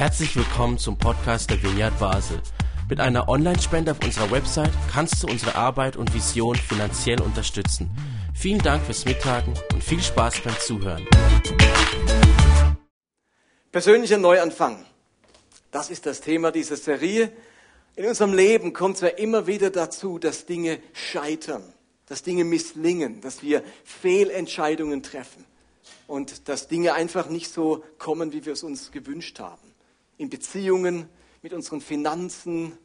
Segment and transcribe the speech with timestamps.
[0.00, 2.40] Herzlich willkommen zum Podcast der Vineyard Basel.
[2.88, 7.90] Mit einer Online-Spende auf unserer Website kannst du unsere Arbeit und Vision finanziell unterstützen.
[8.34, 11.06] Vielen Dank fürs Mittagen und viel Spaß beim Zuhören.
[13.70, 14.86] Persönlicher Neuanfang.
[15.70, 17.30] Das ist das Thema dieser Serie.
[17.94, 21.74] In unserem Leben kommt es ja immer wieder dazu, dass Dinge scheitern,
[22.06, 25.44] dass Dinge misslingen, dass wir Fehlentscheidungen treffen
[26.06, 29.69] und dass Dinge einfach nicht so kommen, wie wir es uns gewünscht haben.
[30.20, 31.08] In Beziehungen,
[31.40, 32.76] mit unseren Finanzen,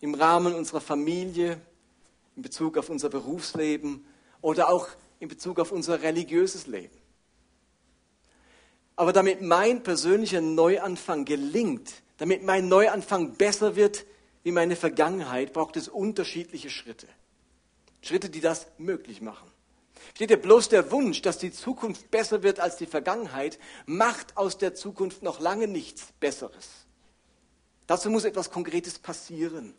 [0.00, 1.60] im Rahmen unserer Familie,
[2.34, 4.04] in Bezug auf unser Berufsleben
[4.40, 4.88] oder auch
[5.20, 6.98] in Bezug auf unser religiöses Leben.
[8.96, 14.04] Aber damit mein persönlicher Neuanfang gelingt, damit mein Neuanfang besser wird
[14.42, 17.06] wie meine Vergangenheit, braucht es unterschiedliche Schritte.
[18.00, 19.48] Schritte, die das möglich machen.
[20.14, 24.58] Steht dir bloß der Wunsch, dass die Zukunft besser wird als die Vergangenheit, macht aus
[24.58, 26.68] der Zukunft noch lange nichts Besseres.
[27.86, 29.74] Dazu muss etwas Konkretes passieren.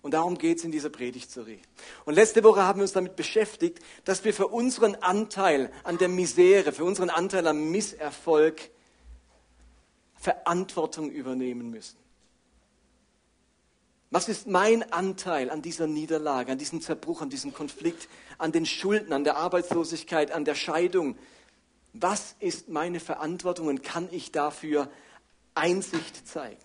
[0.00, 1.60] Und darum geht es in dieser Predigtserie.
[2.04, 6.08] Und letzte Woche haben wir uns damit beschäftigt, dass wir für unseren Anteil an der
[6.08, 8.70] Misere, für unseren Anteil am Misserfolg
[10.14, 11.96] Verantwortung übernehmen müssen.
[14.10, 18.64] Was ist mein Anteil an dieser Niederlage, an diesem Zerbruch, an diesem Konflikt, an den
[18.64, 21.18] Schulden, an der Arbeitslosigkeit, an der Scheidung?
[21.92, 24.90] Was ist meine Verantwortung und kann ich dafür
[25.54, 26.64] Einsicht zeigen?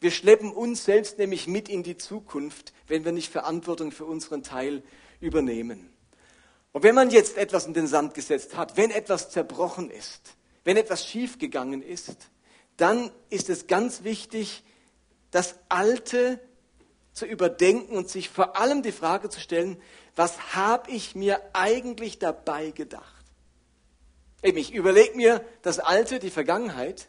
[0.00, 4.42] Wir schleppen uns selbst nämlich mit in die Zukunft, wenn wir nicht Verantwortung für unseren
[4.42, 4.82] Teil
[5.20, 5.90] übernehmen.
[6.72, 10.76] Und wenn man jetzt etwas in den Sand gesetzt hat, wenn etwas zerbrochen ist, wenn
[10.76, 12.16] etwas schiefgegangen ist,
[12.76, 14.62] dann ist es ganz wichtig,
[15.36, 16.40] das Alte
[17.12, 19.78] zu überdenken und sich vor allem die Frage zu stellen,
[20.14, 23.22] was habe ich mir eigentlich dabei gedacht?
[24.42, 27.08] Eben, ich überlege mir das Alte, die Vergangenheit,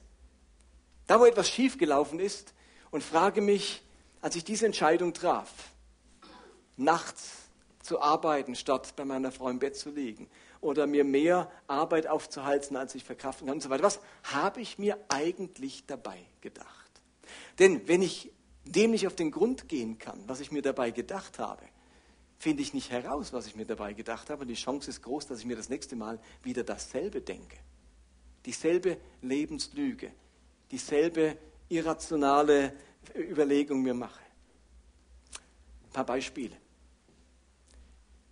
[1.07, 2.53] da wo etwas schiefgelaufen ist
[2.91, 3.81] und frage mich,
[4.19, 5.49] als ich diese Entscheidung traf,
[6.75, 7.31] nachts
[7.81, 10.29] zu arbeiten, statt bei meiner Frau im Bett zu liegen
[10.59, 13.83] oder mir mehr Arbeit aufzuhalten, als ich verkraften kann und so weiter.
[13.83, 16.76] Was habe ich mir eigentlich dabei gedacht?
[17.59, 18.31] Denn wenn ich
[18.65, 21.63] dem nicht auf den Grund gehen kann, was ich mir dabei gedacht habe,
[22.39, 24.41] finde ich nicht heraus, was ich mir dabei gedacht habe.
[24.41, 27.57] Und die Chance ist groß, dass ich mir das nächste Mal wieder dasselbe denke.
[28.45, 30.11] Dieselbe Lebenslüge,
[30.71, 31.37] dieselbe
[31.69, 32.73] irrationale
[33.15, 34.21] Überlegung mir mache.
[35.85, 36.55] Ein paar Beispiele.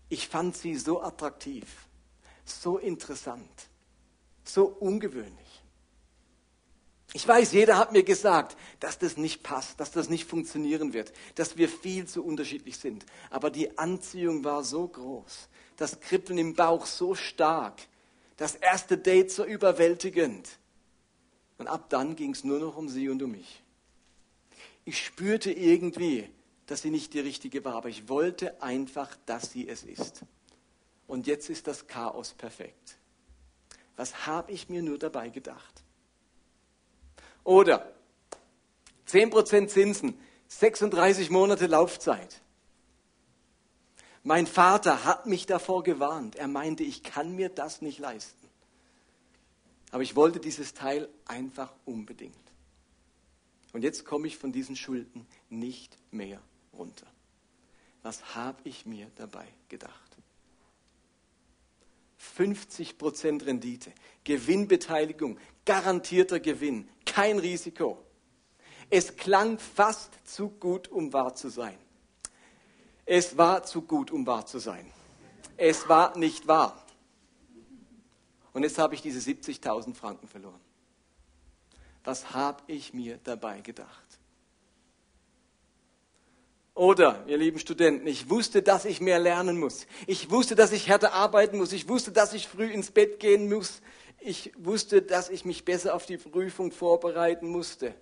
[0.09, 1.65] Ich fand sie so attraktiv,
[2.45, 3.69] so interessant,
[4.43, 5.44] so ungewöhnlich.
[7.15, 11.13] Ich weiß, jeder hat mir gesagt, dass das nicht passt, dass das nicht funktionieren wird,
[11.35, 13.05] dass wir viel zu unterschiedlich sind.
[13.29, 17.79] Aber die Anziehung war so groß, das Kribbeln im Bauch so stark,
[18.35, 20.59] das erste Date so überwältigend.
[21.57, 23.63] Und ab dann ging es nur noch um sie und um mich.
[24.83, 26.29] Ich spürte irgendwie,
[26.65, 30.25] dass sie nicht die richtige war, aber ich wollte einfach, dass sie es ist.
[31.07, 32.97] Und jetzt ist das Chaos perfekt.
[33.95, 35.84] Was habe ich mir nur dabei gedacht?
[37.45, 37.93] Oder
[39.07, 40.19] 10% Zinsen,
[40.49, 42.41] 36 Monate Laufzeit.
[44.23, 46.35] Mein Vater hat mich davor gewarnt.
[46.35, 48.49] Er meinte, ich kann mir das nicht leisten.
[49.91, 52.35] Aber ich wollte dieses Teil einfach unbedingt.
[53.71, 56.41] Und jetzt komme ich von diesen Schulden nicht mehr
[56.73, 57.05] runter.
[58.01, 60.04] Was habe ich mir dabei gedacht?
[62.37, 63.91] 50% Rendite,
[64.23, 68.03] Gewinnbeteiligung, garantierter Gewinn, kein Risiko.
[68.89, 71.77] Es klang fast zu gut, um wahr zu sein.
[73.05, 74.91] Es war zu gut, um wahr zu sein.
[75.57, 76.85] Es war nicht wahr.
[78.53, 80.59] Und jetzt habe ich diese 70.000 Franken verloren.
[82.03, 84.04] Was habe ich mir dabei gedacht?
[86.75, 89.87] Oder, ihr lieben Studenten, ich wusste, dass ich mehr lernen muss.
[90.07, 91.71] Ich wusste, dass ich härter arbeiten muss.
[91.71, 93.81] Ich wusste, dass ich früh ins Bett gehen muss.
[94.19, 97.95] Ich wusste, dass ich mich besser auf die Prüfung vorbereiten musste.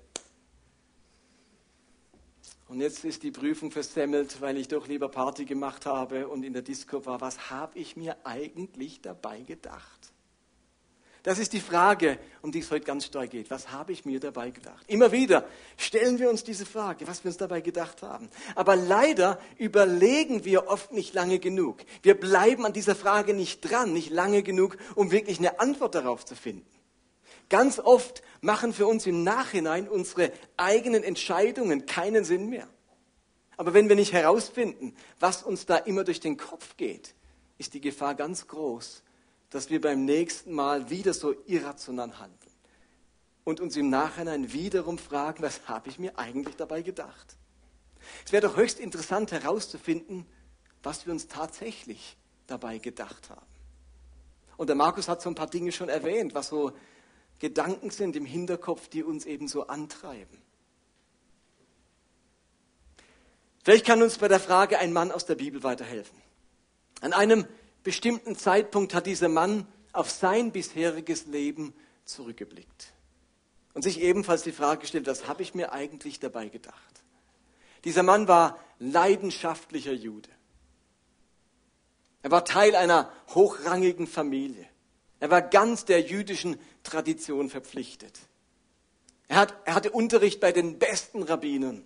[2.67, 6.53] Und jetzt ist die Prüfung versemmelt, weil ich doch lieber Party gemacht habe und in
[6.53, 7.21] der Disco war.
[7.21, 10.12] Was habe ich mir eigentlich dabei gedacht?
[11.23, 13.49] Das ist die Frage, um die es heute ganz stark geht.
[13.49, 14.83] Was habe ich mir dabei gedacht?
[14.87, 15.47] Immer wieder
[15.77, 18.29] stellen wir uns diese Frage, was wir uns dabei gedacht haben.
[18.55, 21.79] Aber leider überlegen wir oft nicht lange genug.
[22.01, 26.25] Wir bleiben an dieser Frage nicht dran, nicht lange genug, um wirklich eine Antwort darauf
[26.25, 26.67] zu finden.
[27.47, 32.67] Ganz oft machen für uns im Nachhinein unsere eigenen Entscheidungen keinen Sinn mehr.
[33.55, 37.15] Aber wenn wir nicht herausfinden, was uns da immer durch den Kopf geht,
[37.57, 39.03] ist die Gefahr ganz groß,
[39.53, 42.39] dass wir beim nächsten Mal wieder so irrational handeln.
[43.44, 47.35] und uns im Nachhinein wiederum fragen, was habe ich mir eigentlich dabei gedacht?
[48.25, 50.25] Es wäre doch höchst interessant herauszufinden,
[50.81, 52.17] was wir uns tatsächlich
[52.47, 53.45] dabei gedacht haben.
[54.55, 56.71] Und der Markus hat so ein paar Dinge schon erwähnt, was so
[57.39, 60.41] Gedanken sind im Hinterkopf, die uns eben so antreiben.
[63.63, 66.17] Vielleicht kann uns bei der Frage ein Mann aus der Bibel weiterhelfen.
[67.01, 67.45] An einem
[67.83, 71.74] bestimmten Zeitpunkt hat dieser Mann auf sein bisheriges Leben
[72.06, 72.94] zurückgeblickt
[73.74, 77.03] und sich ebenfalls die Frage gestellt, was habe ich mir eigentlich dabei gedacht?
[77.83, 80.30] Dieser Mann war leidenschaftlicher Jude.
[82.21, 84.65] Er war Teil einer hochrangigen Familie.
[85.19, 88.19] Er war ganz der jüdischen Tradition verpflichtet.
[89.27, 91.86] Er, hat, er hatte Unterricht bei den besten Rabbinern.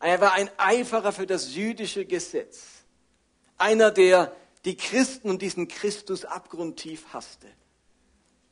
[0.00, 2.62] Er war ein Eiferer für das jüdische Gesetz.
[3.58, 7.48] Einer, der die Christen und diesen Christus abgrundtief hasste.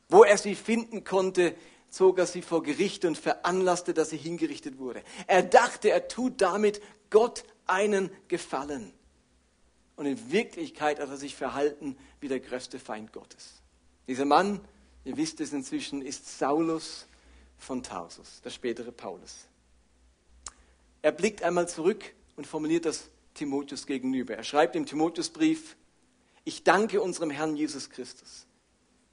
[0.08, 1.54] Wo er sie finden konnte,
[1.88, 5.02] zog er sie vor Gericht und veranlasste, dass sie hingerichtet wurde.
[5.26, 6.80] Er dachte, er tut damit
[7.10, 8.92] Gott einen Gefallen.
[9.96, 13.60] Und in Wirklichkeit hat er sich verhalten wie der größte Feind Gottes.
[14.08, 14.60] Dieser Mann,
[15.04, 17.06] ihr wisst es inzwischen, ist Saulus
[17.58, 19.46] von Tarsus, der spätere Paulus.
[21.02, 22.04] Er blickt einmal zurück
[22.36, 24.36] und formuliert das Timotheus gegenüber.
[24.36, 25.76] Er schreibt im Timotheusbrief,
[26.50, 28.44] ich danke unserem Herrn Jesus Christus,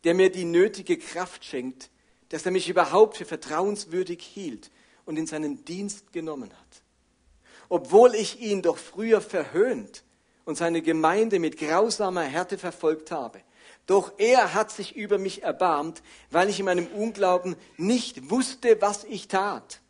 [0.03, 1.91] der mir die nötige Kraft schenkt,
[2.29, 4.71] dass er mich überhaupt für vertrauenswürdig hielt
[5.05, 6.81] und in seinen Dienst genommen hat.
[7.69, 10.03] Obwohl ich ihn doch früher verhöhnt
[10.45, 13.39] und seine Gemeinde mit grausamer Härte verfolgt habe.
[13.85, 16.01] Doch er hat sich über mich erbarmt,
[16.31, 19.81] weil ich in meinem Unglauben nicht wusste, was ich tat.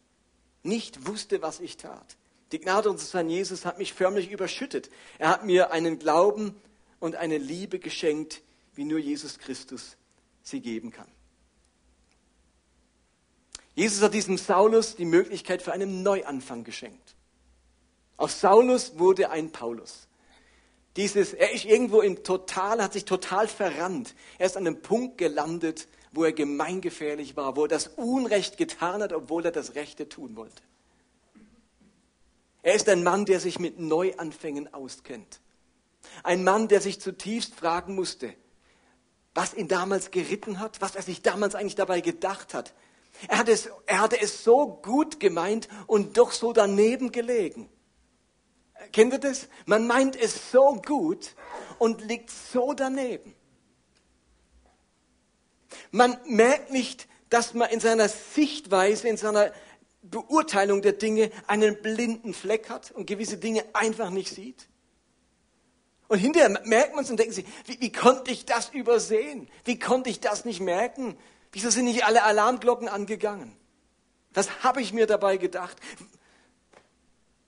[0.63, 2.17] Nicht wusste, was ich tat.
[2.51, 4.89] Die Gnade unseres Herrn Jesus hat mich förmlich überschüttet.
[5.17, 6.61] Er hat mir einen Glauben
[6.99, 8.41] und eine Liebe geschenkt,
[8.75, 9.97] wie nur Jesus Christus
[10.43, 11.07] sie geben kann.
[13.75, 17.15] Jesus hat diesem Saulus die Möglichkeit für einen Neuanfang geschenkt.
[18.17, 20.07] Aus Saulus wurde ein Paulus.
[20.95, 24.15] Dieses, er ist irgendwo im Total, hat sich total verrannt.
[24.39, 29.03] Er ist an einem Punkt gelandet, wo er gemeingefährlich war, wo er das Unrecht getan
[29.03, 30.63] hat, obwohl er das Rechte tun wollte.
[32.63, 35.39] Er ist ein Mann, der sich mit Neuanfängen auskennt.
[36.23, 38.33] Ein Mann, der sich zutiefst fragen musste,
[39.33, 42.73] was ihn damals geritten hat, was er sich damals eigentlich dabei gedacht hat,
[43.27, 47.69] er hatte, es, er hatte es so gut gemeint und doch so daneben gelegen.
[48.91, 49.47] Kennt ihr das?
[49.65, 51.35] Man meint es so gut
[51.79, 53.33] und liegt so daneben.
[55.91, 59.51] Man merkt nicht, dass man in seiner Sichtweise, in seiner
[60.01, 64.67] Beurteilung der Dinge einen blinden Fleck hat und gewisse Dinge einfach nicht sieht.
[66.07, 69.49] Und hinterher merkt man es und denkt sich, wie, wie konnte ich das übersehen?
[69.65, 71.17] Wie konnte ich das nicht merken?
[71.51, 73.55] Wieso sind nicht alle Alarmglocken angegangen?
[74.33, 75.77] Was habe ich mir dabei gedacht?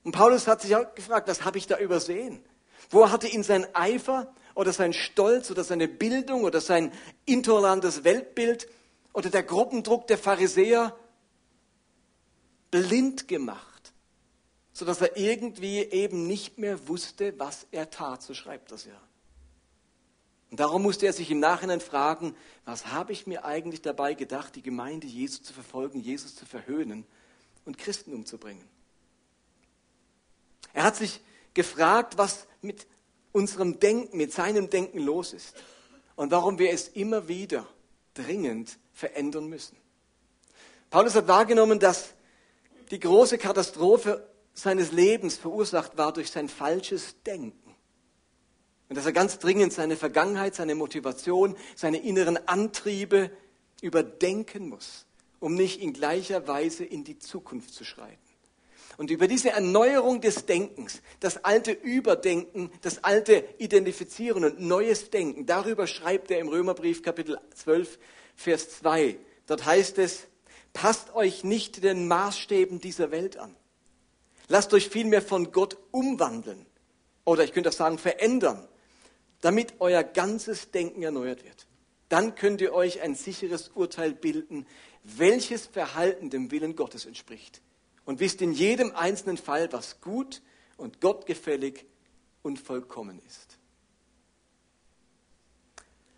[0.04, 2.44] Und Paulus hat sich auch gefragt, was habe ich da übersehen?
[2.90, 6.92] Wo hatte ihn sein Eifer oder sein Stolz oder seine Bildung oder sein
[7.26, 8.68] intolerantes Weltbild
[9.14, 10.96] oder der Gruppendruck der Pharisäer
[12.72, 13.69] blind gemacht,
[14.74, 19.00] sodass er irgendwie eben nicht mehr wusste, was er tat, so schreibt das ja.
[20.52, 22.36] Und darum musste er sich im Nachhinein fragen,
[22.66, 27.06] was habe ich mir eigentlich dabei gedacht, die Gemeinde Jesus zu verfolgen, Jesus zu verhöhnen
[27.66, 28.68] und Christen umzubringen.
[30.74, 31.22] Er hat sich
[31.54, 32.88] gefragt, was mit
[33.32, 35.56] unserem Denken, mit seinem Denken los ist
[36.16, 37.68] und warum wir es immer wieder
[38.14, 39.78] dringend verändern müssen.
[40.90, 42.14] Paulus hat wahrgenommen, dass
[42.90, 44.28] die große Katastrophe
[44.62, 47.76] seines Lebens verursacht war durch sein falsches Denken.
[48.90, 53.32] Und dass er ganz dringend seine Vergangenheit, seine Motivation, seine inneren Antriebe
[53.82, 55.06] überdenken muss,
[55.40, 58.18] um nicht in gleicher Weise in die Zukunft zu schreiten.
[58.98, 65.46] Und über diese Erneuerung des Denkens, das alte Überdenken, das alte Identifizieren und neues Denken,
[65.46, 67.98] darüber schreibt er im Römerbrief Kapitel 12,
[68.36, 69.18] Vers 2.
[69.48, 70.28] Dort heißt es,
[70.74, 73.56] passt euch nicht den Maßstäben dieser Welt an.
[74.50, 76.66] Lasst euch vielmehr von Gott umwandeln.
[77.24, 78.68] Oder ich könnte auch sagen, verändern
[79.42, 81.68] damit euer ganzes Denken erneuert wird.
[82.10, 84.66] Dann könnt ihr euch ein sicheres Urteil bilden,
[85.04, 87.62] welches Verhalten dem Willen Gottes entspricht.
[88.06, 90.42] Und wisst in jedem einzelnen Fall, was gut
[90.78, 91.86] und gottgefällig
[92.42, 93.58] und vollkommen ist.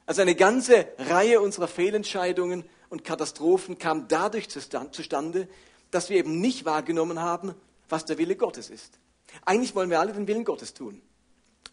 [0.06, 5.48] Also eine ganze Reihe unserer Fehlentscheidungen und Katastrophen kam dadurch zustande,
[5.90, 7.54] dass wir eben nicht wahrgenommen haben,
[7.92, 9.00] was der Wille Gottes ist.
[9.46, 11.02] Eigentlich wollen wir alle den Willen Gottes tun.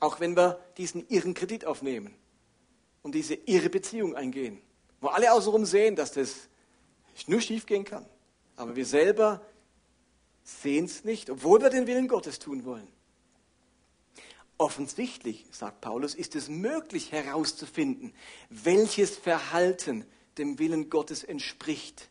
[0.01, 2.15] Auch wenn wir diesen irren Kredit aufnehmen
[3.03, 4.61] und diese irre Beziehung eingehen,
[5.01, 6.49] wo alle außenrum sehen, dass das
[7.27, 8.07] nur schief gehen kann.
[8.57, 9.41] Aber wir selber
[10.45, 12.89] sehen es nicht, obwohl wir den Willen Gottes tun wollen.
[14.57, 18.13] Offensichtlich, sagt Paulus, ist es möglich herauszufinden,
[18.51, 20.05] welches Verhalten
[20.37, 22.09] dem Willen Gottes entspricht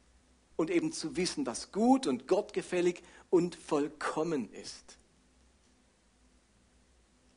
[0.55, 4.97] und eben zu wissen, was gut und gottgefällig und vollkommen ist.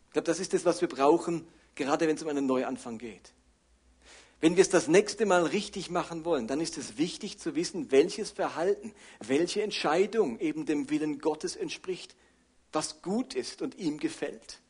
[0.07, 3.33] Ich glaube, das ist es, was wir brauchen, gerade wenn es um einen Neuanfang geht.
[4.41, 7.91] Wenn wir es das nächste Mal richtig machen wollen, dann ist es wichtig zu wissen,
[7.91, 12.17] welches Verhalten, welche Entscheidung eben dem Willen Gottes entspricht,
[12.73, 14.61] was gut ist und ihm gefällt.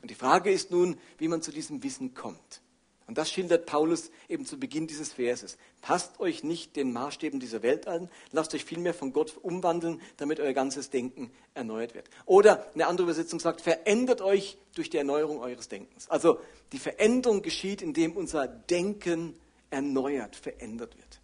[0.00, 2.62] Und die Frage ist nun, wie man zu diesem Wissen kommt.
[3.08, 5.56] Und das schildert Paulus eben zu Beginn dieses Verses.
[5.80, 10.40] Passt euch nicht den Maßstäben dieser Welt an, lasst euch vielmehr von Gott umwandeln, damit
[10.40, 12.10] euer ganzes Denken erneuert wird.
[12.26, 16.10] Oder eine andere Übersetzung sagt, verändert euch durch die Erneuerung eures Denkens.
[16.10, 16.38] Also
[16.72, 19.34] die Veränderung geschieht, indem unser Denken
[19.70, 21.20] erneuert, verändert wird.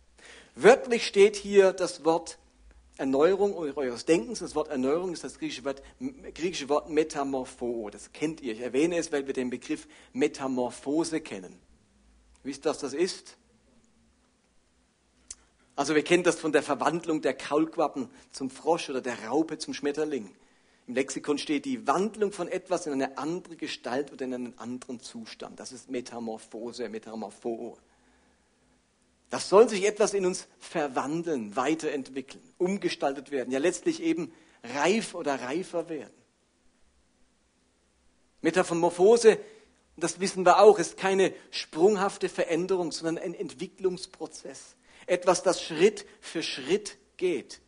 [0.54, 2.38] Wörtlich steht hier das Wort
[2.96, 4.38] Erneuerung eures Denkens.
[4.38, 5.82] Das Wort Erneuerung ist das griechische Wort,
[6.32, 7.90] griechische Wort Metamorpho.
[7.90, 8.54] Das kennt ihr.
[8.54, 11.58] Ich erwähne es, weil wir den Begriff Metamorphose kennen.
[12.44, 13.36] Wisst ihr, was das ist?
[15.76, 19.74] Also wir kennen das von der Verwandlung der Kaulquappen zum Frosch oder der Raupe zum
[19.74, 20.30] Schmetterling.
[20.86, 25.00] Im Lexikon steht die Wandlung von etwas in eine andere Gestalt oder in einen anderen
[25.00, 25.58] Zustand.
[25.58, 27.78] Das ist Metamorphose, Metamorpho.
[29.30, 34.32] Das soll sich etwas in uns verwandeln, weiterentwickeln, umgestaltet werden, ja letztlich eben
[34.62, 36.12] reif oder reifer werden.
[38.42, 39.38] Metamorphose,
[39.96, 44.76] das wissen wir auch, ist keine sprunghafte Veränderung, sondern ein Entwicklungsprozess.
[45.06, 47.60] Etwas, das Schritt für Schritt geht.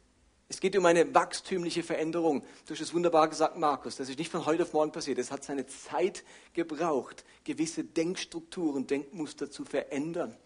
[0.49, 2.45] Es geht um eine wachstümliche Veränderung.
[2.67, 3.97] Durch das wunderbar gesagt Markus.
[3.97, 5.19] Das ist nicht von heute auf morgen passiert.
[5.19, 10.37] Es hat seine Zeit gebraucht, gewisse Denkstrukturen, Denkmuster zu verändern.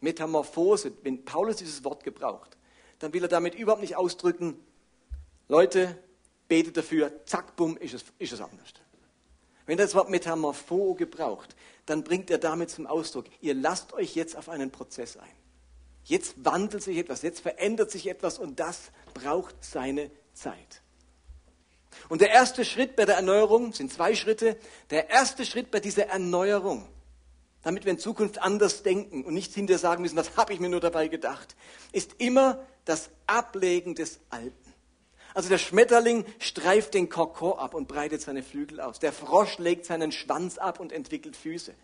[0.00, 2.56] Metamorphose, wenn Paulus dieses Wort gebraucht,
[2.98, 4.56] dann will er damit überhaupt nicht ausdrücken,
[5.48, 5.98] Leute,
[6.48, 8.72] betet dafür, zack, bumm, ist es, ist es anders.
[9.66, 11.56] Wenn das Wort Metamorpho gebraucht,
[11.86, 15.28] dann bringt er damit zum Ausdruck, ihr lasst euch jetzt auf einen Prozess ein.
[16.04, 20.82] Jetzt wandelt sich etwas, jetzt verändert sich etwas und das braucht seine Zeit.
[22.08, 24.58] Und der erste Schritt bei der Erneuerung sind zwei Schritte.
[24.90, 26.86] Der erste Schritt bei dieser Erneuerung
[27.64, 30.68] damit wir in Zukunft anders denken und nicht hinterher sagen müssen, das habe ich mir
[30.68, 31.56] nur dabei gedacht,
[31.92, 34.63] ist immer das Ablegen des Alten.
[35.34, 39.00] Also der Schmetterling streift den Kokon ab und breitet seine Flügel aus.
[39.00, 41.74] Der Frosch legt seinen Schwanz ab und entwickelt Füße.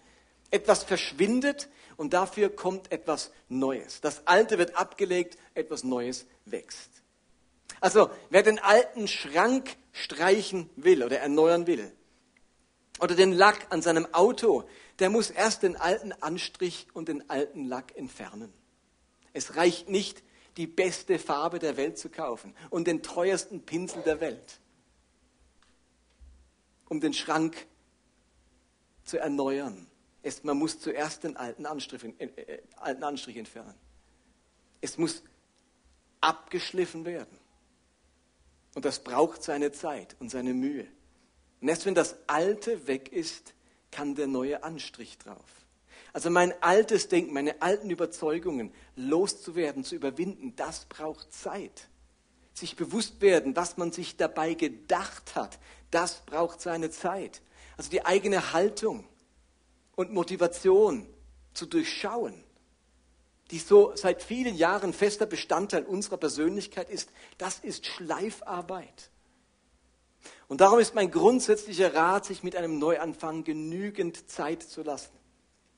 [0.53, 4.01] Etwas verschwindet und dafür kommt etwas Neues.
[4.01, 6.91] Das Alte wird abgelegt, etwas Neues wächst.
[7.81, 11.93] Also wer den alten Schrank streichen will oder erneuern will,
[13.01, 14.65] oder den Lack an seinem Auto,
[14.99, 18.53] der muss erst den alten Anstrich und den alten Lack entfernen.
[19.33, 20.23] Es reicht nicht,
[20.57, 24.61] die beste Farbe der Welt zu kaufen und den teuersten Pinsel der Welt,
[26.89, 27.67] um den Schrank
[29.05, 29.87] zu erneuern.
[30.23, 33.75] Es, man muss zuerst den alten Anstrich, äh, äh, alten Anstrich entfernen.
[34.81, 35.23] Es muss
[36.21, 37.39] abgeschliffen werden.
[38.75, 40.87] Und das braucht seine Zeit und seine Mühe.
[41.61, 43.55] Und erst wenn das Alte weg ist,
[43.91, 45.60] kann der neue Anstrich drauf.
[46.13, 51.89] Also mein altes Denken, meine alten Überzeugungen loszuwerden, zu überwinden, das braucht Zeit.
[52.53, 55.59] Sich bewusst werden, was man sich dabei gedacht hat,
[55.91, 57.43] das braucht seine Zeit.
[57.77, 59.07] Also die eigene Haltung
[59.95, 61.07] und Motivation
[61.55, 62.45] zu durchschauen,
[63.51, 69.11] die so seit vielen Jahren fester Bestandteil unserer Persönlichkeit ist, das ist Schleifarbeit.
[70.49, 75.20] Und darum ist mein grundsätzlicher Rat, sich mit einem Neuanfang genügend Zeit zu lassen.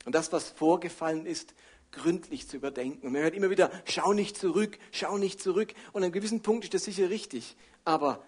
[0.04, 1.54] Und das, was vorgefallen ist,
[1.92, 3.06] gründlich zu überdenken.
[3.06, 5.74] Und man hört immer wieder, schau nicht zurück, schau nicht zurück.
[5.92, 7.56] Und an einem gewissen Punkt ist das sicher richtig.
[7.84, 8.24] Aber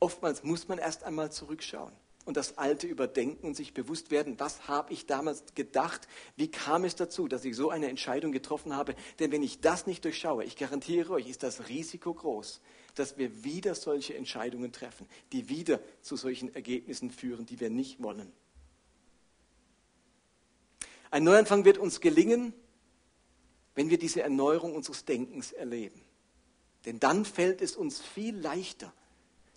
[0.00, 1.92] oftmals muss man erst einmal zurückschauen
[2.26, 6.84] und das Alte überdenken und sich bewusst werden, was habe ich damals gedacht, wie kam
[6.84, 8.94] es dazu, dass ich so eine Entscheidung getroffen habe.
[9.20, 12.60] Denn wenn ich das nicht durchschaue, ich garantiere euch, ist das Risiko groß,
[12.96, 18.02] dass wir wieder solche Entscheidungen treffen, die wieder zu solchen Ergebnissen führen, die wir nicht
[18.02, 18.32] wollen.
[21.10, 22.52] Ein Neuanfang wird uns gelingen,
[23.74, 26.00] wenn wir diese Erneuerung unseres Denkens erleben.
[26.84, 28.92] Denn dann fällt es uns viel leichter,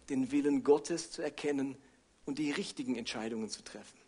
[0.09, 1.77] den Willen Gottes zu erkennen
[2.25, 3.99] und die richtigen Entscheidungen zu treffen.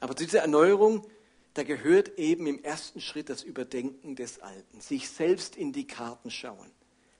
[0.00, 1.06] Aber zu dieser Erneuerung
[1.54, 6.30] da gehört eben im ersten Schritt das Überdenken des Alten, sich selbst in die Karten
[6.30, 6.70] schauen,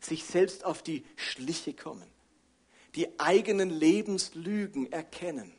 [0.01, 2.09] sich selbst auf die Schliche kommen,
[2.95, 5.53] die eigenen Lebenslügen erkennen,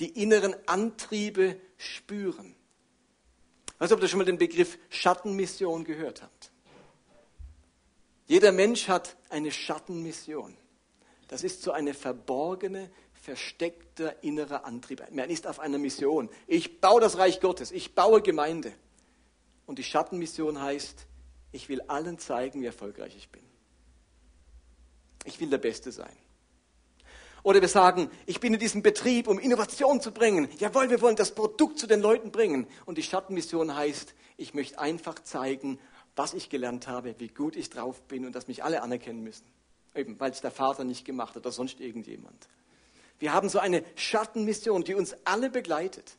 [0.00, 2.56] die inneren Antriebe spüren.
[3.78, 6.50] weiß nicht, ob ihr schon mal den Begriff Schattenmission gehört habt.
[8.26, 10.56] Jeder Mensch hat eine Schattenmission.
[11.28, 15.02] Das ist so eine verborgene, versteckter innerer Antrieb.
[15.10, 16.30] Man ist auf einer Mission.
[16.46, 18.72] Ich baue das Reich Gottes, ich baue Gemeinde.
[19.66, 21.06] Und die Schattenmission heißt,
[21.52, 23.42] ich will allen zeigen, wie erfolgreich ich bin.
[25.24, 26.16] Ich will der Beste sein.
[27.42, 30.48] Oder wir sagen, ich bin in diesem Betrieb, um Innovation zu bringen.
[30.58, 32.66] Jawohl, wir wollen das Produkt zu den Leuten bringen.
[32.86, 35.78] Und die Schattenmission heißt, ich möchte einfach zeigen,
[36.16, 39.46] was ich gelernt habe, wie gut ich drauf bin und dass mich alle anerkennen müssen.
[39.94, 42.48] Eben, weil es der Vater nicht gemacht hat oder sonst irgendjemand.
[43.18, 46.16] Wir haben so eine Schattenmission, die uns alle begleitet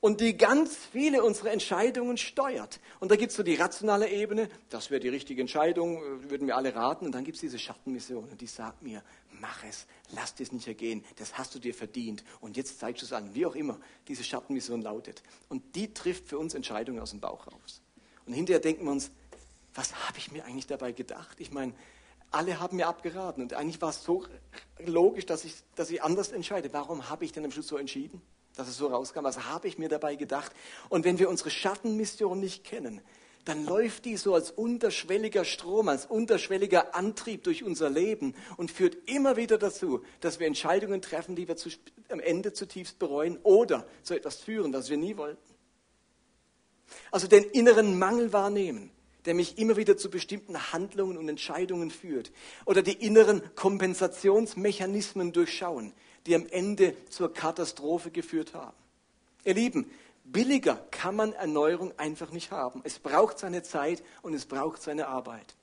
[0.00, 2.80] und die ganz viele unserer Entscheidungen steuert.
[3.00, 6.56] Und da gibt es so die rationale Ebene, das wäre die richtige Entscheidung, würden wir
[6.56, 7.06] alle raten.
[7.06, 9.02] Und dann gibt es diese Schattenmission und die sagt mir,
[9.40, 12.24] mach es, lass es nicht ergehen, das hast du dir verdient.
[12.40, 15.22] Und jetzt zeigst du es an, wie auch immer diese Schattenmission lautet.
[15.48, 17.82] Und die trifft für uns Entscheidungen aus dem Bauch raus.
[18.26, 19.10] Und hinterher denken wir uns,
[19.74, 21.40] was habe ich mir eigentlich dabei gedacht?
[21.40, 21.72] Ich meine,
[22.30, 24.24] alle haben mir abgeraten und eigentlich war es so
[24.78, 26.72] logisch, dass ich, dass ich anders entscheide.
[26.72, 28.20] Warum habe ich denn am Schluss so entschieden?
[28.58, 29.22] dass es so rauskam.
[29.22, 30.52] Was habe ich mir dabei gedacht?
[30.88, 33.00] Und wenn wir unsere Schattenmission nicht kennen,
[33.48, 39.08] dann läuft die so als unterschwelliger Strom, als unterschwelliger Antrieb durch unser Leben und führt
[39.08, 41.70] immer wieder dazu, dass wir Entscheidungen treffen, die wir zu,
[42.10, 45.54] am Ende zutiefst bereuen oder zu etwas führen, was wir nie wollten.
[47.10, 48.90] Also den inneren Mangel wahrnehmen,
[49.24, 52.30] der mich immer wieder zu bestimmten Handlungen und Entscheidungen führt.
[52.66, 55.94] Oder die inneren Kompensationsmechanismen durchschauen,
[56.26, 58.76] die am Ende zur Katastrophe geführt haben.
[59.44, 59.90] Ihr Lieben,
[60.32, 62.80] billiger kann man Erneuerung einfach nicht haben.
[62.84, 65.54] Es braucht seine Zeit und es braucht seine Arbeit.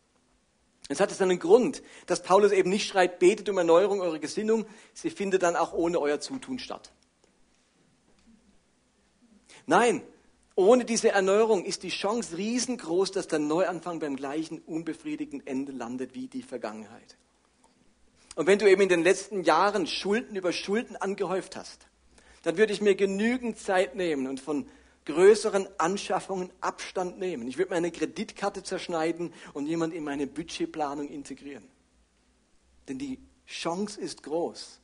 [0.88, 4.66] Es hat es einen Grund, dass Paulus eben nicht schreibt, betet um Erneuerung eurer Gesinnung,
[4.94, 6.92] sie findet dann auch ohne euer Zutun statt.
[9.66, 10.04] Nein,
[10.56, 16.14] ohne diese Erneuerung ist die Chance riesengroß, dass der Neuanfang beim gleichen unbefriedigenden Ende landet
[16.14, 17.18] wie die Vergangenheit.
[18.36, 21.88] Und wenn du eben in den letzten Jahren Schulden über Schulden angehäuft hast,
[22.46, 24.68] dann würde ich mir genügend Zeit nehmen und von
[25.06, 27.48] größeren Anschaffungen Abstand nehmen.
[27.48, 31.68] Ich würde meine Kreditkarte zerschneiden und jemand in meine Budgetplanung integrieren.
[32.88, 34.80] Denn die Chance ist groß,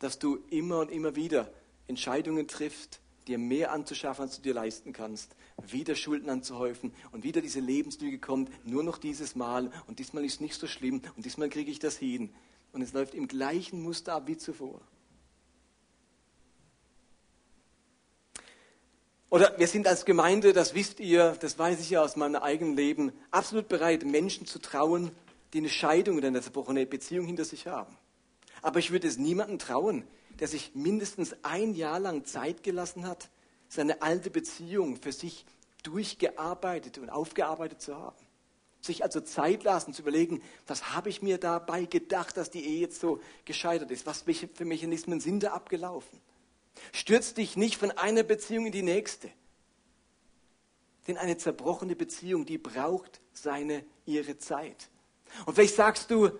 [0.00, 1.52] dass du immer und immer wieder
[1.86, 5.36] Entscheidungen triffst, dir mehr anzuschaffen, als du dir leisten kannst,
[5.68, 10.40] wieder Schulden anzuhäufen und wieder diese Lebenslüge kommt, nur noch dieses Mal und diesmal ist
[10.40, 12.34] nicht so schlimm und diesmal kriege ich das hin.
[12.72, 14.80] Und es läuft im gleichen Muster ab wie zuvor.
[19.32, 22.76] Oder wir sind als Gemeinde, das wisst ihr, das weiß ich ja aus meinem eigenen
[22.76, 25.10] Leben, absolut bereit, Menschen zu trauen,
[25.54, 27.96] die eine Scheidung oder eine zerbrochene Beziehung hinter sich haben.
[28.60, 30.04] Aber ich würde es niemandem trauen,
[30.38, 33.30] der sich mindestens ein Jahr lang Zeit gelassen hat,
[33.70, 35.46] seine alte Beziehung für sich
[35.82, 38.26] durchgearbeitet und aufgearbeitet zu haben.
[38.82, 42.80] Sich also Zeit lassen, zu überlegen, was habe ich mir dabei gedacht, dass die Ehe
[42.80, 44.04] jetzt so gescheitert ist?
[44.04, 46.20] Was für Mechanismen sind da abgelaufen?
[46.92, 49.30] Stürz dich nicht von einer Beziehung in die nächste.
[51.06, 54.88] Denn eine zerbrochene Beziehung, die braucht seine, ihre Zeit.
[55.46, 56.30] Und vielleicht sagst du,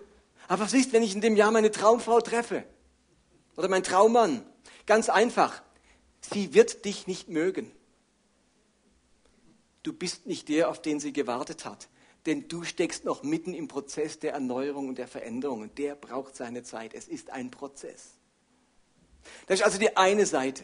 [0.47, 2.63] aber was ist, wenn ich in dem Jahr meine Traumfrau treffe?
[3.55, 4.45] Oder mein Traummann?
[4.85, 5.61] Ganz einfach.
[6.21, 7.71] Sie wird dich nicht mögen.
[9.83, 11.89] Du bist nicht der, auf den sie gewartet hat.
[12.25, 15.61] Denn du steckst noch mitten im Prozess der Erneuerung und der Veränderung.
[15.61, 16.93] Und der braucht seine Zeit.
[16.93, 18.13] Es ist ein Prozess.
[19.47, 20.63] Das ist also die eine Seite.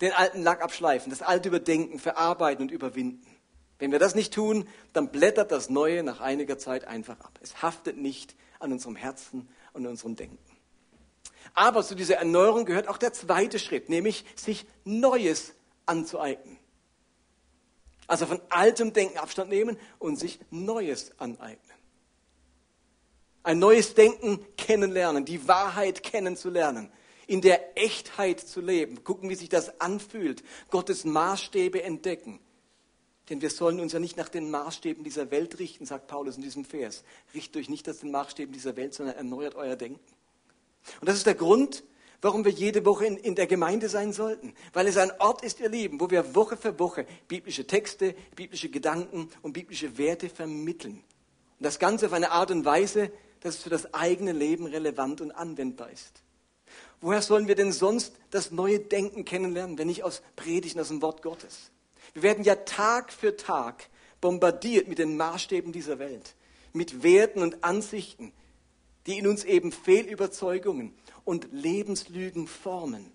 [0.00, 3.26] Den alten Lack abschleifen, das alte überdenken, verarbeiten und überwinden.
[3.78, 7.38] Wenn wir das nicht tun, dann blättert das Neue nach einiger Zeit einfach ab.
[7.42, 10.38] Es haftet nicht an unserem Herzen und unserem Denken.
[11.54, 15.54] Aber zu dieser Erneuerung gehört auch der zweite Schritt, nämlich sich Neues
[15.86, 16.58] anzueignen.
[18.06, 21.76] Also von altem Denken Abstand nehmen und sich Neues aneignen.
[23.42, 26.92] Ein neues Denken kennenlernen, die Wahrheit kennenzulernen,
[27.30, 32.40] in der Echtheit zu leben, gucken, wie sich das anfühlt, Gottes Maßstäbe entdecken.
[33.28, 36.42] Denn wir sollen uns ja nicht nach den Maßstäben dieser Welt richten, sagt Paulus in
[36.42, 37.04] diesem Vers.
[37.32, 40.00] Richtet euch nicht nach den Maßstäben dieser Welt, sondern erneuert euer Denken.
[41.00, 41.84] Und das ist der Grund,
[42.20, 44.52] warum wir jede Woche in, in, der Gemeinde sein sollten.
[44.72, 48.70] Weil es ein Ort ist, ihr Lieben, wo wir Woche für Woche biblische Texte, biblische
[48.70, 51.04] Gedanken und biblische Werte vermitteln.
[51.60, 55.20] Und das Ganze auf eine Art und Weise, dass es für das eigene Leben relevant
[55.20, 56.24] und anwendbar ist.
[57.00, 61.00] Woher sollen wir denn sonst das neue Denken kennenlernen, wenn nicht aus Predigten, aus dem
[61.00, 61.70] Wort Gottes?
[62.12, 63.88] Wir werden ja Tag für Tag
[64.20, 66.34] bombardiert mit den Maßstäben dieser Welt,
[66.72, 68.32] mit Werten und Ansichten,
[69.06, 73.12] die in uns eben Fehlüberzeugungen und Lebenslügen formen.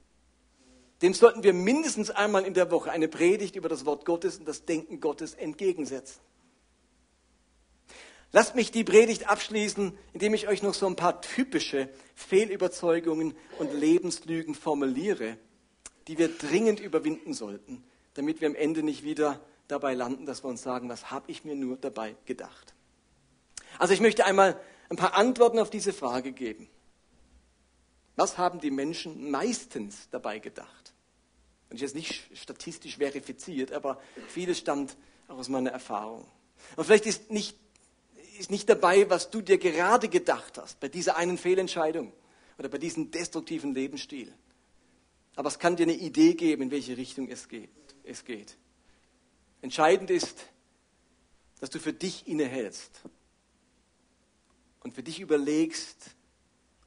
[1.01, 4.47] dem sollten wir mindestens einmal in der Woche eine Predigt über das Wort Gottes und
[4.47, 6.21] das Denken Gottes entgegensetzen.
[8.35, 13.73] Lasst mich die Predigt abschließen, indem ich euch noch so ein paar typische Fehlüberzeugungen und
[13.73, 15.37] Lebenslügen formuliere,
[16.09, 17.81] die wir dringend überwinden sollten,
[18.13, 21.45] damit wir am Ende nicht wieder dabei landen, dass wir uns sagen, was habe ich
[21.45, 22.73] mir nur dabei gedacht.
[23.79, 26.67] Also ich möchte einmal ein paar Antworten auf diese Frage geben.
[28.17, 30.93] Was haben die Menschen meistens dabei gedacht?
[31.69, 34.97] Und ich jetzt nicht statistisch verifiziert, aber vieles stammt
[35.29, 36.27] auch aus meiner Erfahrung.
[36.75, 37.57] Und vielleicht ist nicht,
[38.35, 42.13] ist nicht dabei, was du dir gerade gedacht hast, bei dieser einen Fehlentscheidung
[42.57, 44.33] oder bei diesem destruktiven Lebensstil.
[45.35, 47.69] Aber es kann dir eine Idee geben, in welche Richtung es geht.
[48.03, 48.57] Es geht.
[49.61, 50.45] Entscheidend ist,
[51.59, 53.01] dass du für dich innehältst
[54.83, 56.11] und für dich überlegst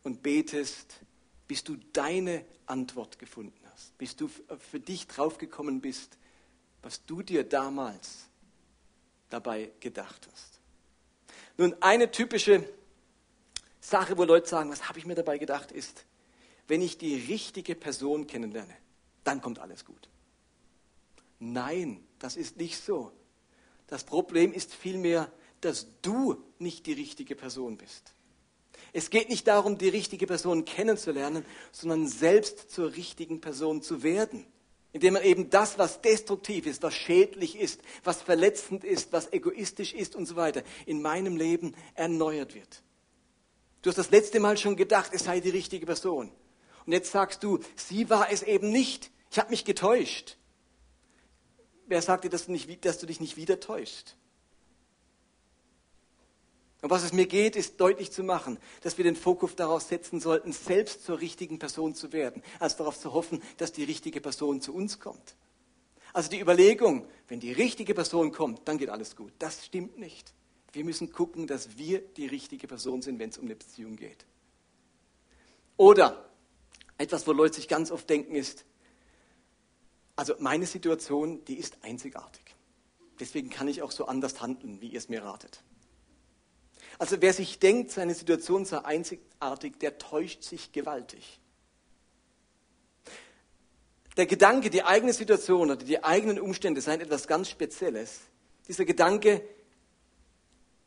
[0.02, 1.00] und betest,
[1.46, 6.16] bis du deine Antwort gefunden hast, bis du für dich draufgekommen bist,
[6.82, 8.28] was du dir damals
[9.30, 10.57] dabei gedacht hast.
[11.58, 12.64] Nun, eine typische
[13.80, 16.04] Sache, wo Leute sagen, was habe ich mir dabei gedacht, ist,
[16.68, 18.74] wenn ich die richtige Person kennenlerne,
[19.24, 20.08] dann kommt alles gut.
[21.40, 23.12] Nein, das ist nicht so.
[23.88, 28.14] Das Problem ist vielmehr, dass du nicht die richtige Person bist.
[28.92, 34.46] Es geht nicht darum, die richtige Person kennenzulernen, sondern selbst zur richtigen Person zu werden.
[34.92, 39.92] Indem man eben das, was destruktiv ist, was schädlich ist, was verletzend ist, was egoistisch
[39.92, 42.82] ist und so weiter, in meinem Leben erneuert wird.
[43.82, 46.32] Du hast das letzte Mal schon gedacht, es sei die richtige Person.
[46.86, 49.10] Und jetzt sagst du, sie war es eben nicht.
[49.30, 50.36] Ich habe mich getäuscht.
[51.86, 54.16] Wer sagt dir, dass du, nicht, dass du dich nicht wieder täuschst?
[56.80, 60.20] Und was es mir geht, ist deutlich zu machen, dass wir den Fokus darauf setzen
[60.20, 64.60] sollten, selbst zur richtigen Person zu werden, als darauf zu hoffen, dass die richtige Person
[64.60, 65.34] zu uns kommt.
[66.12, 69.32] Also die Überlegung, wenn die richtige Person kommt, dann geht alles gut.
[69.38, 70.32] Das stimmt nicht.
[70.72, 74.24] Wir müssen gucken, dass wir die richtige Person sind, wenn es um eine Beziehung geht.
[75.76, 76.28] Oder
[76.96, 78.64] etwas, wo Leute sich ganz oft denken, ist,
[80.16, 82.42] also meine Situation, die ist einzigartig.
[83.20, 85.62] Deswegen kann ich auch so anders handeln, wie ihr es mir ratet.
[86.98, 91.40] Also wer sich denkt, seine Situation sei einzigartig, der täuscht sich gewaltig.
[94.16, 98.20] Der Gedanke, die eigene Situation oder die eigenen Umstände seien etwas ganz Spezielles,
[98.66, 99.42] dieser Gedanke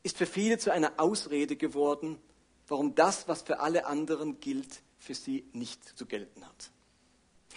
[0.04, 2.19] ist für viele zu einer Ausrede geworden,
[2.67, 6.71] warum das, was für alle anderen gilt, für sie nicht zu gelten hat.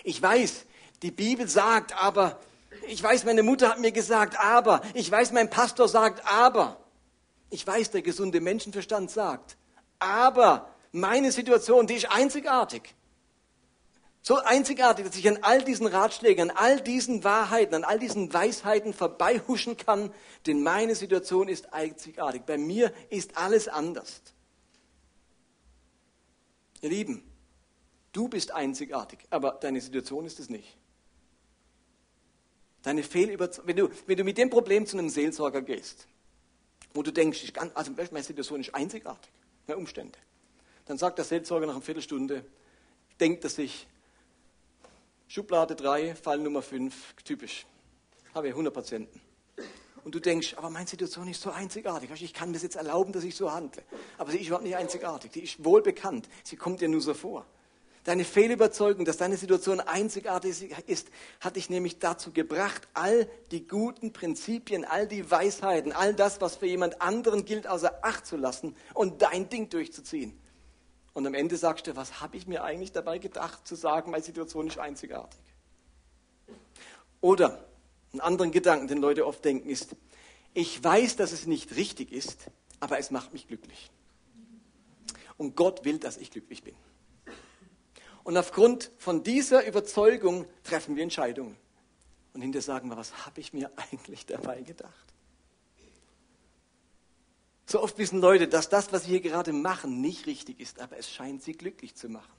[0.04, 0.64] Ich weiß,
[1.02, 2.38] die Bibel sagt aber,
[2.86, 6.83] ich weiß, meine Mutter hat mir gesagt, aber, ich weiß, mein Pastor sagt, aber.
[7.54, 9.56] Ich weiß, der gesunde Menschenverstand sagt,
[10.00, 12.96] aber meine Situation, die ist einzigartig.
[14.22, 18.32] So einzigartig, dass ich an all diesen Ratschlägen, an all diesen Wahrheiten, an all diesen
[18.32, 20.12] Weisheiten vorbeihuschen kann,
[20.46, 22.42] denn meine Situation ist einzigartig.
[22.44, 24.20] Bei mir ist alles anders.
[26.80, 27.22] Ihr Lieben,
[28.10, 30.76] du bist einzigartig, aber deine Situation ist es nicht.
[32.82, 36.08] Deine Fehlüberzeugung, wenn du, wenn du mit dem Problem zu einem Seelsorger gehst,
[36.94, 39.30] wo du denkst, ich kann, also meine Situation ist einzigartig,
[39.66, 40.18] meine Umstände.
[40.86, 42.44] Dann sagt der Seelsorger nach einer Viertelstunde,
[43.20, 43.86] denkt er sich,
[45.26, 47.66] Schublade 3, Fall Nummer 5, typisch.
[48.34, 49.20] Habe ich 100 Patienten.
[50.04, 52.10] Und du denkst, aber meine Situation ist so einzigartig.
[52.20, 53.82] Ich kann mir das jetzt erlauben, dass ich so handle.
[54.18, 55.32] Aber sie ist überhaupt nicht einzigartig.
[55.32, 56.28] Die ist wohl bekannt.
[56.42, 57.46] Sie kommt dir nur so vor.
[58.04, 61.08] Deine Fehlüberzeugung, dass deine Situation einzigartig ist,
[61.40, 66.56] hat dich nämlich dazu gebracht, all die guten Prinzipien, all die Weisheiten, all das, was
[66.56, 70.38] für jemand anderen gilt, außer Acht zu lassen und dein Ding durchzuziehen.
[71.14, 74.22] Und am Ende sagst du, was habe ich mir eigentlich dabei gedacht, zu sagen, meine
[74.22, 75.40] Situation ist einzigartig.
[77.22, 77.64] Oder
[78.12, 79.96] einen anderen Gedanken, den Leute oft denken, ist,
[80.52, 83.90] ich weiß, dass es nicht richtig ist, aber es macht mich glücklich.
[85.38, 86.74] Und Gott will, dass ich glücklich bin.
[88.24, 91.56] Und aufgrund von dieser Überzeugung treffen wir Entscheidungen.
[92.32, 94.92] Und hinterher sagen wir, was habe ich mir eigentlich dabei gedacht?
[97.66, 100.96] So oft wissen Leute, dass das, was sie hier gerade machen, nicht richtig ist, aber
[100.96, 102.32] es scheint sie glücklich zu machen.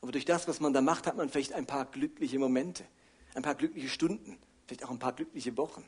[0.00, 2.84] Aber durch das, was man da macht, hat man vielleicht ein paar glückliche Momente,
[3.34, 5.84] ein paar glückliche Stunden, vielleicht auch ein paar glückliche Wochen.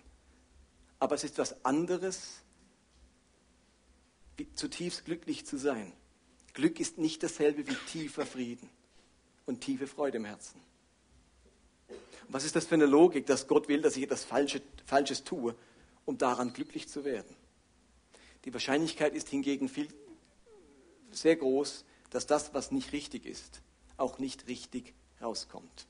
[0.99, 2.43] Aber es ist was anderes,
[4.55, 5.93] zutiefst glücklich zu sein
[6.55, 8.69] Glück ist nicht dasselbe wie tiefer Frieden
[9.47, 10.61] und tiefe Freude im Herzen.
[12.29, 15.55] Was ist das für eine Logik, dass Gott will, dass ich etwas Falsches, Falsches tue,
[16.05, 17.37] um daran glücklich zu werden?
[18.45, 19.88] Die Wahrscheinlichkeit ist hingegen viel,
[21.11, 23.61] sehr groß, dass das, was nicht richtig ist,
[23.97, 25.87] auch nicht richtig rauskommt.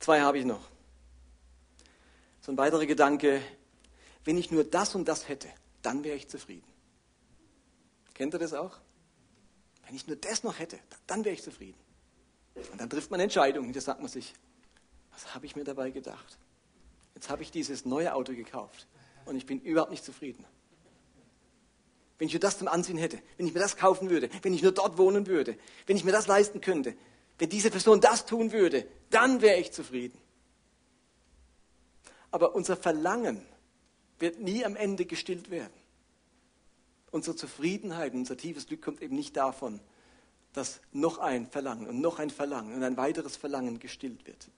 [0.00, 0.68] Zwei habe ich noch.
[2.40, 3.40] So ein weiterer Gedanke,
[4.24, 5.48] wenn ich nur das und das hätte,
[5.82, 6.75] dann wäre ich zufrieden.
[8.16, 8.78] Kennt ihr das auch?
[9.84, 11.78] Wenn ich nur das noch hätte, dann wäre ich zufrieden.
[12.72, 13.74] Und dann trifft man Entscheidungen.
[13.74, 14.32] Da sagt man sich,
[15.12, 16.38] was habe ich mir dabei gedacht?
[17.14, 18.86] Jetzt habe ich dieses neue Auto gekauft
[19.26, 20.46] und ich bin überhaupt nicht zufrieden.
[22.18, 24.62] Wenn ich nur das zum Ansehen hätte, wenn ich mir das kaufen würde, wenn ich
[24.62, 26.96] nur dort wohnen würde, wenn ich mir das leisten könnte,
[27.38, 30.18] wenn diese Person das tun würde, dann wäre ich zufrieden.
[32.30, 33.44] Aber unser Verlangen
[34.18, 35.85] wird nie am Ende gestillt werden.
[37.16, 39.80] Unsere Zufriedenheit, unser tiefes Glück kommt eben nicht davon,
[40.52, 44.50] dass noch ein Verlangen und noch ein Verlangen und ein weiteres Verlangen gestillt wird.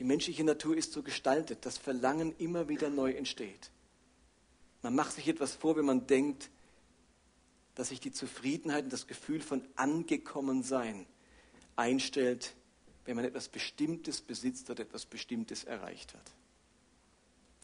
[0.00, 3.70] Die menschliche Natur ist so gestaltet, dass Verlangen immer wieder neu entsteht.
[4.82, 6.50] Man macht sich etwas vor, wenn man denkt,
[7.76, 11.06] dass sich die Zufriedenheit und das Gefühl von Angekommensein
[11.76, 12.54] einstellt,
[13.04, 16.32] wenn man etwas Bestimmtes besitzt oder etwas Bestimmtes erreicht hat.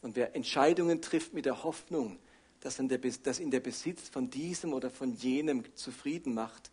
[0.03, 2.17] Und wer Entscheidungen trifft mit der Hoffnung,
[2.61, 6.71] dass ihn der Besitz von diesem oder von jenem zufrieden macht,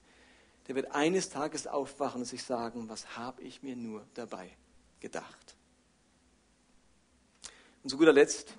[0.69, 4.51] der wird eines Tages aufwachen und sich sagen, was habe ich mir nur dabei
[5.01, 5.57] gedacht.
[7.83, 8.55] Und zu guter Letzt,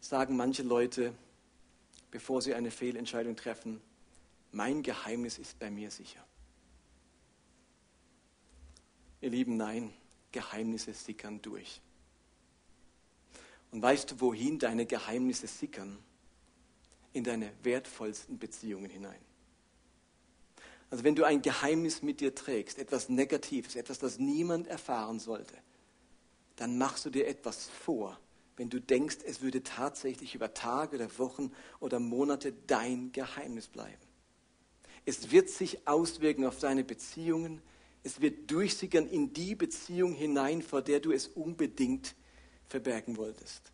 [0.00, 1.12] sagen manche Leute,
[2.10, 3.80] bevor sie eine Fehlentscheidung treffen,
[4.50, 6.24] mein Geheimnis ist bei mir sicher.
[9.20, 9.92] Ihr Lieben, nein,
[10.32, 11.80] Geheimnisse sickern durch.
[13.72, 15.98] Und weißt du, wohin deine Geheimnisse sickern?
[17.12, 19.20] In deine wertvollsten Beziehungen hinein.
[20.90, 25.54] Also wenn du ein Geheimnis mit dir trägst, etwas Negatives, etwas, das niemand erfahren sollte,
[26.56, 28.18] dann machst du dir etwas vor,
[28.56, 34.02] wenn du denkst, es würde tatsächlich über Tage oder Wochen oder Monate dein Geheimnis bleiben.
[35.04, 37.62] Es wird sich auswirken auf deine Beziehungen.
[38.04, 42.14] Es wird durchsickern in die Beziehung hinein, vor der du es unbedingt
[42.68, 43.72] verbergen wolltest.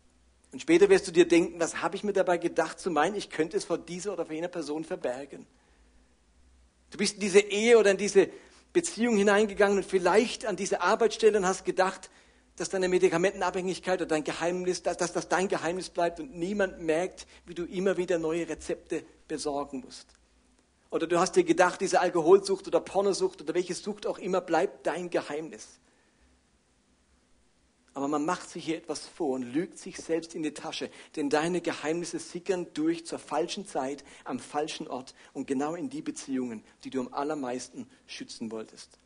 [0.51, 3.29] Und später wirst du dir denken, was habe ich mir dabei gedacht zu meinen, ich
[3.29, 5.45] könnte es vor dieser oder vor jener Person verbergen.
[6.89, 8.29] Du bist in diese Ehe oder in diese
[8.73, 12.09] Beziehung hineingegangen und vielleicht an diese Arbeitsstelle und hast gedacht,
[12.55, 17.25] dass deine Medikamentenabhängigkeit oder dein Geheimnis, dass, dass das dein Geheimnis bleibt und niemand merkt,
[17.45, 20.07] wie du immer wieder neue Rezepte besorgen musst.
[20.91, 24.87] Oder du hast dir gedacht, diese Alkoholsucht oder Pornosucht oder welche Sucht auch immer bleibt
[24.87, 25.79] dein Geheimnis.
[27.93, 31.29] Aber man macht sich hier etwas vor und lügt sich selbst in die Tasche, denn
[31.29, 36.63] deine Geheimnisse sickern durch zur falschen Zeit, am falschen Ort und genau in die Beziehungen,
[36.83, 38.99] die du am allermeisten schützen wolltest.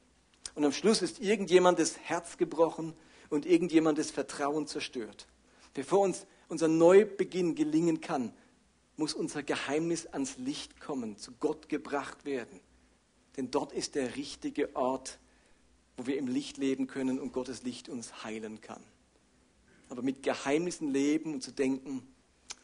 [0.56, 2.94] Und am Schluss ist irgendjemandes Herz gebrochen
[3.30, 5.28] und irgendjemandes Vertrauen zerstört.
[5.74, 8.34] Bevor uns unser Neubeginn gelingen kann,
[8.96, 12.60] muss unser Geheimnis ans Licht kommen, zu Gott gebracht werden.
[13.38, 15.18] Denn dort ist der richtige Ort,
[15.98, 18.84] wo wir im Licht leben können und Gottes Licht uns heilen kann.
[19.90, 22.08] Aber mit Geheimnissen leben und zu denken,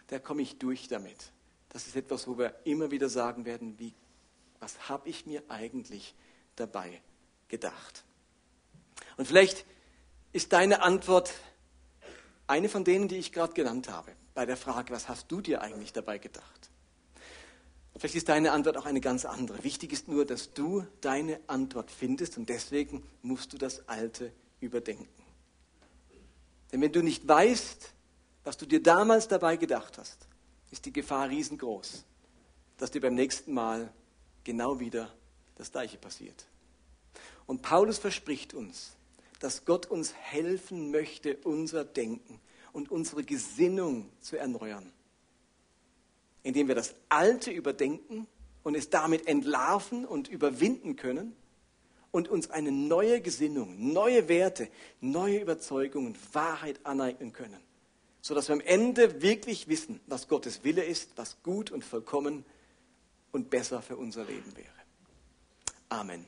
[0.07, 1.31] da komme ich durch damit.
[1.69, 3.93] Das ist etwas, wo wir immer wieder sagen werden, wie,
[4.59, 6.15] was habe ich mir eigentlich
[6.55, 7.01] dabei
[7.47, 8.03] gedacht?
[9.17, 9.65] Und vielleicht
[10.33, 11.31] ist deine Antwort
[12.47, 15.61] eine von denen, die ich gerade genannt habe, bei der Frage, was hast du dir
[15.61, 16.71] eigentlich dabei gedacht?
[17.99, 19.61] Vielleicht ist deine Antwort auch eine ganz andere.
[19.65, 24.31] Wichtig ist nur, dass du deine Antwort findest und deswegen musst du das Alte
[24.61, 25.09] überdenken.
[26.71, 27.91] Denn wenn du nicht weißt,
[28.45, 30.29] was du dir damals dabei gedacht hast,
[30.71, 32.05] ist die Gefahr riesengroß,
[32.77, 33.91] dass dir beim nächsten Mal
[34.45, 35.13] genau wieder
[35.55, 36.45] das Gleiche passiert.
[37.47, 38.93] Und Paulus verspricht uns,
[39.41, 42.39] dass Gott uns helfen möchte, unser Denken
[42.71, 44.93] und unsere Gesinnung zu erneuern.
[46.43, 48.27] Indem wir das Alte überdenken
[48.63, 51.35] und es damit entlarven und überwinden können
[52.11, 54.69] und uns eine neue Gesinnung, neue Werte,
[55.01, 57.59] neue Überzeugungen, Wahrheit aneignen können.
[58.21, 62.45] Sodass wir am Ende wirklich wissen, was Gottes Wille ist, was gut und vollkommen
[63.31, 64.67] und besser für unser Leben wäre.
[65.89, 66.25] Amen.